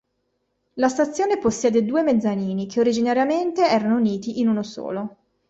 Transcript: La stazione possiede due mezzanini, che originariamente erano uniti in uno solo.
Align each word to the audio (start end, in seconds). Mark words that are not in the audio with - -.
La 0.77 0.87
stazione 0.89 1.37
possiede 1.37 1.85
due 1.85 2.01
mezzanini, 2.01 2.65
che 2.65 2.79
originariamente 2.79 3.67
erano 3.67 3.97
uniti 3.97 4.39
in 4.39 4.47
uno 4.47 4.63
solo. 4.63 5.15